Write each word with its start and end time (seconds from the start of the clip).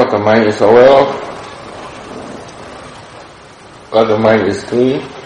what 0.00 0.10
the 0.10 0.18
mind 0.18 0.44
is 0.48 0.58
aware 0.62 0.88
of, 0.88 1.14
what 3.92 4.04
the 4.08 4.18
mind 4.18 4.48
is 4.48 4.64
doing. 4.64 5.19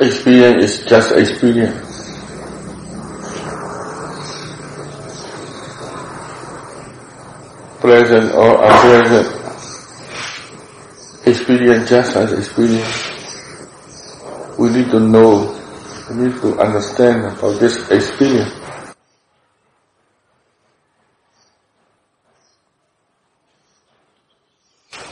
Experience 0.00 0.62
is 0.62 0.86
just 0.86 1.10
experience. 1.10 1.74
Present 7.80 8.32
or 8.34 8.64
unpresent. 8.64 9.26
Experience 11.26 11.90
just 11.90 12.14
as 12.14 12.32
experience. 12.32 13.08
We 14.56 14.70
need 14.70 14.90
to 14.90 15.00
know, 15.00 15.58
we 16.10 16.28
need 16.28 16.40
to 16.42 16.60
understand 16.60 17.24
about 17.36 17.58
this 17.58 17.90
experience. 17.90 18.54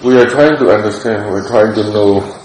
We 0.04 0.16
are 0.20 0.30
trying 0.30 0.58
to 0.58 0.70
understand, 0.70 1.32
we're 1.32 1.48
trying 1.48 1.74
to 1.74 1.82
know 1.90 2.35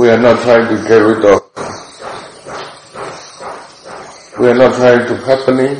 we 0.00 0.08
are 0.08 0.18
not 0.18 0.40
trying 0.40 0.66
to 0.66 0.82
get 0.88 0.96
rid 0.96 1.22
of. 1.26 1.42
We 4.40 4.48
are 4.48 4.54
not 4.54 4.74
trying 4.74 5.06
to 5.08 5.16
happening. 5.26 5.76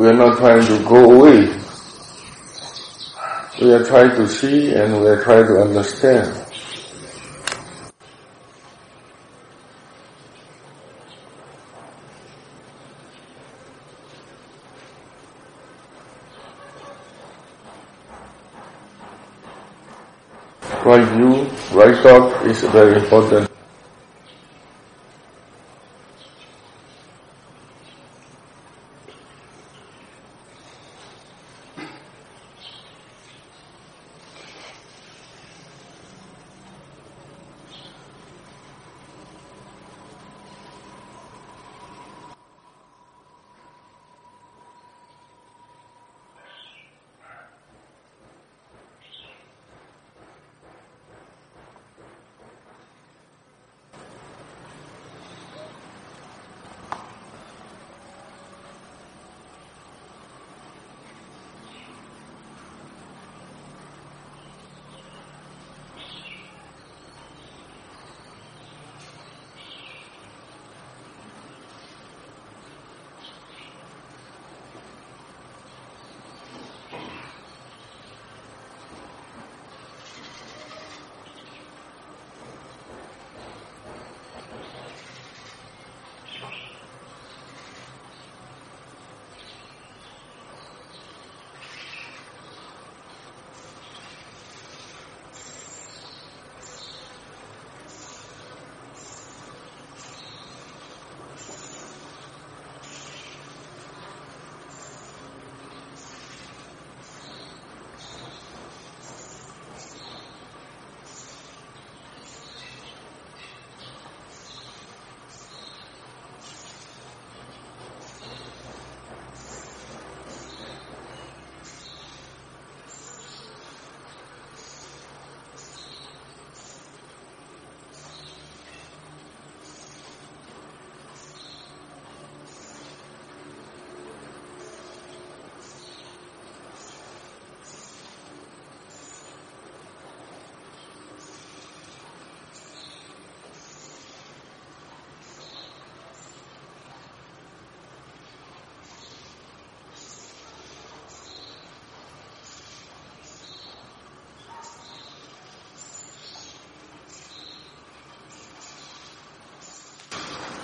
We 0.00 0.08
are 0.08 0.14
not 0.14 0.38
trying 0.38 0.66
to 0.66 0.84
go 0.84 1.12
away. 1.12 1.46
We 3.62 3.72
are 3.72 3.84
trying 3.84 4.16
to 4.16 4.26
see 4.26 4.72
and 4.72 5.00
we 5.00 5.06
are 5.06 5.22
trying 5.22 5.46
to 5.46 5.62
understand. 5.62 6.48
right 20.88 21.06
view, 21.10 21.44
thought 22.02 22.46
is 22.46 22.62
very 22.62 22.96
important. 23.02 23.47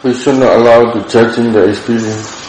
We 0.04 0.12
should 0.12 0.38
not 0.38 0.52
allow 0.58 0.92
to 0.92 1.08
judging 1.08 1.50
the 1.50 1.64
experience. 1.66 2.42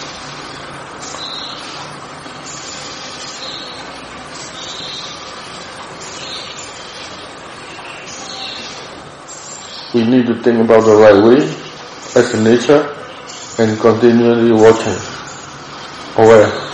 We 9.93 10.03
need 10.05 10.27
to 10.27 10.35
think 10.43 10.59
about 10.59 10.83
the 10.83 10.97
right 10.97 11.23
way 11.23 11.37
as 12.19 12.33
nature 12.43 12.93
and 13.57 13.79
continually 13.79 14.51
watching, 14.51 14.99
aware. 16.17 16.64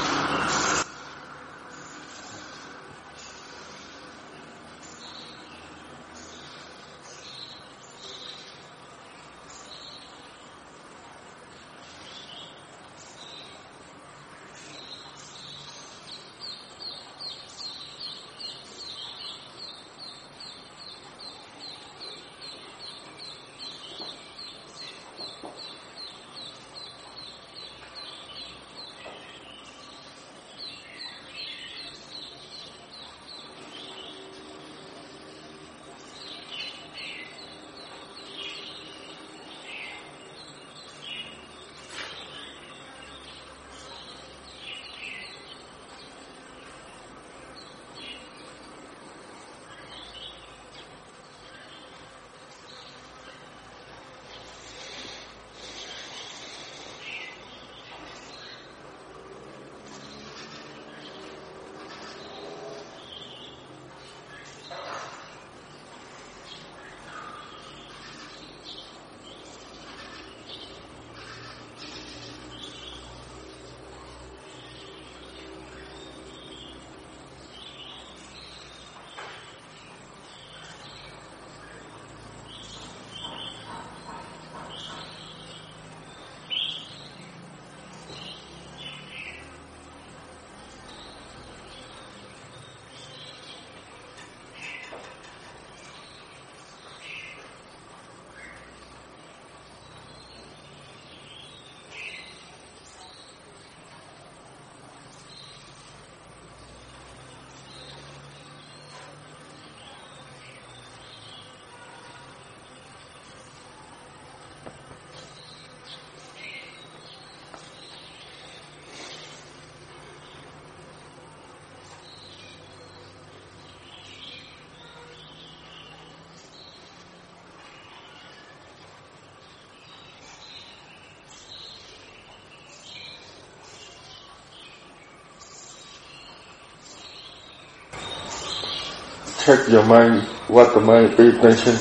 Check 139.46 139.68
your 139.70 139.84
mind, 139.86 140.22
what 140.50 140.72
the 140.76 140.80
mind 140.80 141.18
pay 141.18 141.30
attention, 141.30 141.76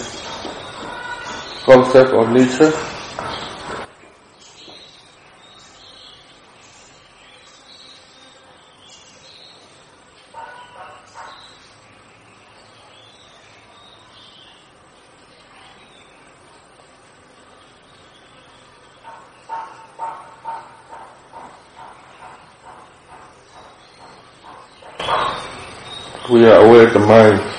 concept 1.65 2.12
or 2.15 2.31
nature. 2.31 2.73
We 26.31 26.47
are 26.47 26.65
aware 26.65 26.87
of 26.87 26.93
the 26.95 27.01
mind, 27.01 27.50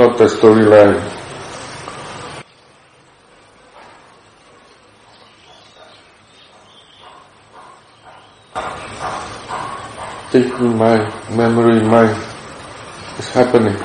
not 0.00 0.16
the 0.16 0.24
storyline. 0.24 0.96
Taking 10.32 10.78
my 10.78 10.96
memory 11.36 11.82
mind 11.82 12.16
is 13.18 13.28
happening. 13.28 13.76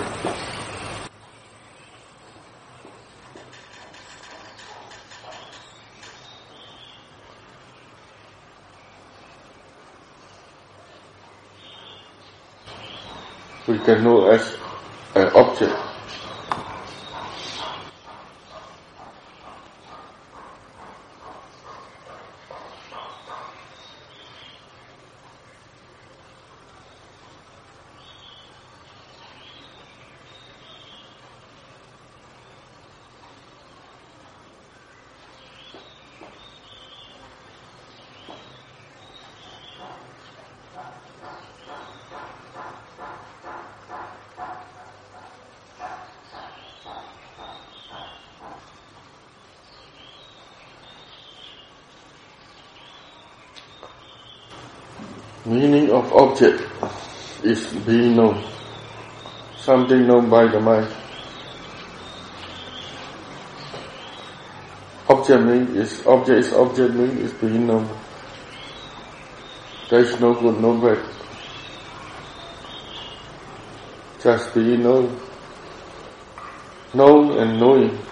We 13.67 13.79
can 13.79 14.03
know 14.05 14.29
as 14.29 14.55
an 15.13 15.27
object. 15.35 15.94
Meaning 55.45 55.91
of 55.91 56.11
object 56.13 56.63
is 57.43 57.67
being 57.85 58.15
known. 58.15 58.43
Something 59.57 60.07
known 60.07 60.27
by 60.27 60.47
the 60.47 60.59
mind. 60.59 60.91
Object 65.07 65.43
mean 65.43 65.75
is 65.75 66.05
object 66.07 66.39
is 66.39 66.53
object 66.53 66.95
mean 66.95 67.17
is 67.19 67.31
being 67.33 67.67
known. 67.67 67.87
There 69.89 69.99
is 69.99 70.19
no 70.19 70.33
good, 70.33 70.59
no 70.59 70.73
bad. 70.81 71.05
Just 74.23 74.51
being 74.55 74.81
known. 74.81 75.15
Known 76.95 77.37
and 77.37 77.59
knowing. 77.59 78.04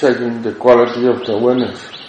Checking 0.00 0.40
the 0.40 0.52
quality 0.54 1.06
of 1.06 1.26
the 1.26 1.32
awareness. 1.34 1.99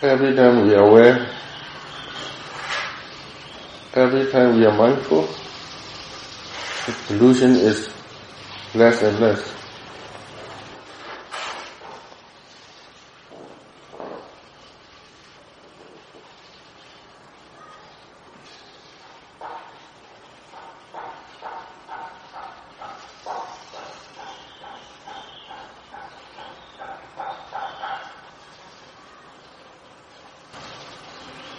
Every 0.00 0.32
time 0.36 0.64
we 0.64 0.74
are 0.76 0.86
aware, 0.86 1.26
every 3.94 4.30
time 4.30 4.54
we 4.54 4.64
are 4.64 4.76
mindful, 4.76 5.26
the 6.86 7.14
illusion 7.14 7.56
is 7.56 7.92
less 8.76 9.02
and 9.02 9.18
less. 9.18 9.58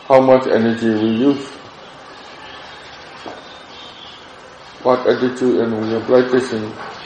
how 0.09 0.19
much 0.39 0.47
energy 0.55 0.89
we 0.89 1.19
use, 1.19 1.51
what 4.83 4.99
attitude 5.07 5.59
and 5.59 5.89
we 5.89 5.95
are 5.95 6.05
practicing. 6.05 6.98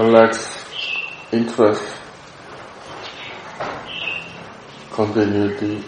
Collect 0.00 0.40
interest, 1.30 1.84
continuity, 4.90 5.84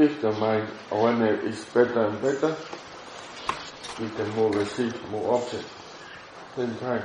if 0.00 0.22
the 0.22 0.32
mind 0.32 0.66
awareness 0.90 1.44
is 1.44 1.64
better 1.66 2.06
and 2.06 2.22
better, 2.22 2.56
we 4.00 4.08
can 4.08 4.34
more 4.34 4.50
receive 4.52 4.94
more 5.10 5.34
objects. 5.34 5.68
Same 6.56 6.74
time. 6.76 7.04